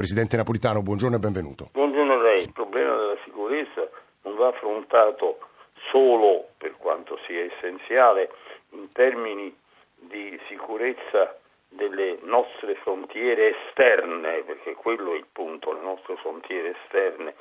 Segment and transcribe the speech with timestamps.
[0.00, 1.68] Presidente Napolitano, buongiorno e benvenuto.
[1.72, 2.40] Buongiorno a lei.
[2.40, 3.86] Il problema della sicurezza
[4.22, 5.40] non va affrontato
[5.90, 8.30] solo, per quanto sia essenziale,
[8.70, 9.54] in termini
[9.96, 11.36] di sicurezza
[11.68, 17.34] delle nostre frontiere esterne, perché quello è il punto, le nostre frontiere esterne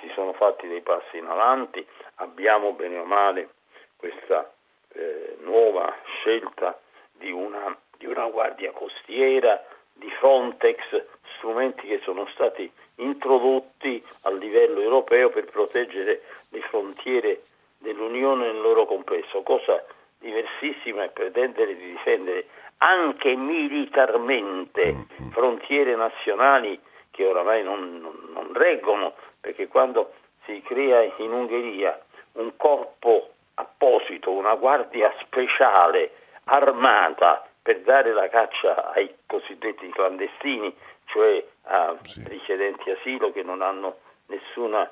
[0.00, 1.86] si sono fatti dei passi in avanti,
[2.16, 3.50] abbiamo bene o male
[3.94, 4.52] questa
[4.94, 6.76] eh, nuova scelta
[7.12, 11.04] di una, di una guardia costiera, di Frontex,
[11.40, 17.42] strumenti che sono stati introdotti a livello europeo per proteggere le frontiere
[17.78, 19.82] dell'Unione nel loro complesso, cosa
[20.18, 22.46] diversissima è pretendere di difendere
[22.78, 25.30] anche militarmente mm-hmm.
[25.30, 26.78] frontiere nazionali
[27.10, 30.12] che oramai non, non, non reggono, perché quando
[30.44, 31.98] si crea in Ungheria
[32.32, 36.12] un corpo apposito, una guardia speciale
[36.44, 40.74] armata per dare la caccia ai cosiddetti clandestini,
[41.04, 42.20] cioè a sì.
[42.26, 44.90] richiedenti asilo che non hanno nessuna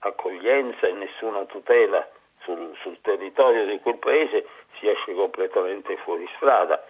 [0.00, 2.04] accoglienza e nessuna tutela
[2.42, 4.44] sul, sul territorio di quel paese,
[4.80, 6.84] si esce completamente fuori strada.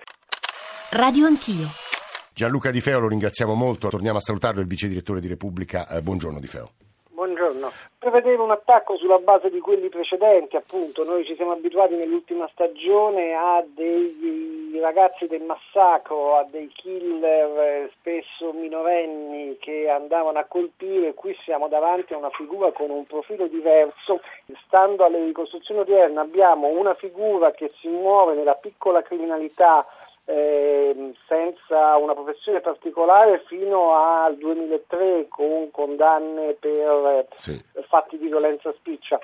[0.93, 1.67] Radio Anch'io.
[2.33, 5.87] Gianluca Di Feo lo ringraziamo molto, torniamo a salutarlo, il vice direttore di Repubblica.
[5.87, 6.86] Eh, buongiorno Di Feo.
[8.07, 13.35] Prevedeva un attacco sulla base di quelli precedenti, appunto, noi ci siamo abituati nell'ultima stagione
[13.35, 21.15] a dei ragazzi del massacro, a dei killer eh, spesso minorenni che andavano a colpire,
[21.15, 24.21] qui siamo davanti a una figura con un profilo diverso.
[24.67, 29.85] Stando alle ricostruzioni odierne abbiamo una figura che si muove nella piccola criminalità
[30.27, 37.63] eh, senza una professione particolare fino al 2003 con condanne per sì.
[37.89, 39.19] fatti di violenza spiccia.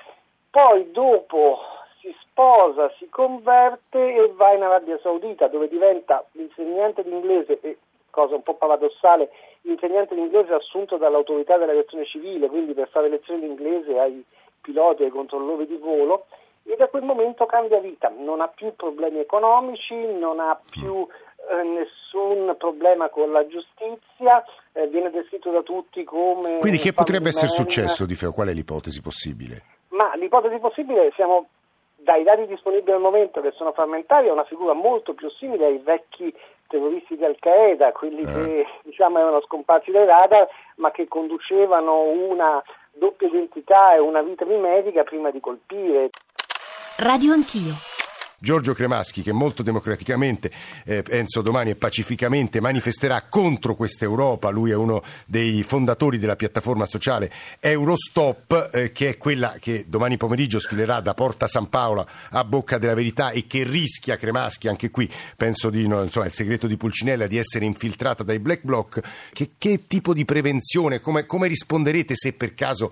[0.49, 1.59] Poi dopo
[1.99, 7.77] si sposa, si converte e va in Arabia Saudita dove diventa insegnante di inglese e
[8.09, 9.29] cosa un po' paradossale,
[9.61, 14.23] insegnante di inglese assunto dall'autorità dell'aviazione civile, quindi per fare lezioni di inglese ai
[14.61, 16.25] piloti e ai controllori di volo
[16.65, 21.63] e da quel momento cambia vita, non ha più problemi economici, non ha più eh,
[21.63, 26.59] nessun problema con la giustizia, eh, viene descritto da tutti come...
[26.59, 28.31] Quindi che potrebbe essere successo di Feo?
[28.31, 29.63] Qual è l'ipotesi possibile?
[29.89, 31.47] Ma l'ipotesi possibile siamo
[31.95, 35.77] dai dati disponibili al momento che sono frammentari, è una figura molto più simile ai
[35.77, 36.33] vecchi
[36.67, 38.25] terroristi di Al-Qaeda, quelli eh.
[38.25, 40.47] che diciamo erano scomparsi dai radar
[40.77, 46.09] ma che conducevano una doppia identità e una vita mimetica prima di colpire.
[46.97, 47.75] Radio Anch'io.
[48.37, 50.51] Giorgio Cremaschi che molto democraticamente,
[50.85, 56.35] eh, penso domani e pacificamente manifesterà contro questa Europa, lui è uno dei fondatori della
[56.35, 62.07] piattaforma sociale Eurostop eh, che è quella che domani pomeriggio sfilerà da Porta San Paolo
[62.29, 66.33] a Bocca della Verità e che rischia Cremaschi anche qui, penso di no, insomma, il
[66.33, 68.99] segreto di Pulcinella di essere infiltrata dai black bloc,
[69.31, 72.91] che, che tipo di prevenzione, come, come risponderete se per caso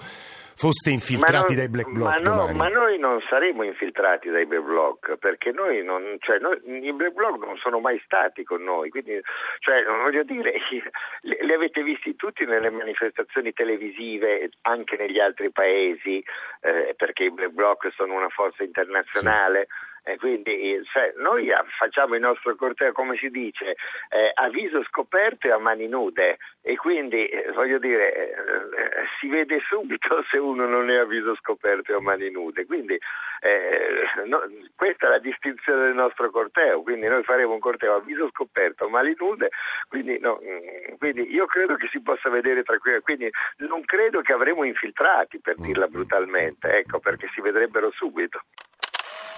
[0.56, 2.08] foste infiltrati non, dai black bloc.
[2.08, 6.60] Ma, no, ma, noi non saremo infiltrati dai black bloc perché noi non, cioè, noi,
[6.66, 9.20] i black bloc non sono mai stati con noi, quindi
[9.60, 10.54] cioè, voglio dire,
[11.22, 16.24] li, li, avete visti tutti nelle manifestazioni televisive anche negli altri paesi
[16.62, 19.68] eh, perché i black bloc sono una forza internazionale.
[19.70, 19.90] Sì.
[20.04, 23.76] E quindi cioè, noi facciamo il nostro corteo, come si dice,
[24.10, 29.06] eh, a viso scoperto e a mani nude e quindi eh, voglio dire eh, eh
[29.20, 32.66] si vede subito se uno non è a viso scoperto e a mani nude.
[32.66, 32.98] Quindi
[33.42, 34.42] eh, no,
[34.76, 38.86] questa è la distinzione del nostro corteo, quindi noi faremo un corteo a viso scoperto,
[38.86, 39.50] a mani nude,
[39.88, 44.34] quindi, no, mm, quindi io credo che si possa vedere tranquillamente, quindi non credo che
[44.34, 48.42] avremo infiltrati per dirla brutalmente, ecco perché si vedrebbero subito.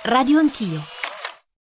[0.06, 1.03] Radio Anch'io.